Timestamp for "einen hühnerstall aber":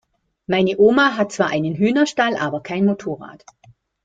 1.51-2.61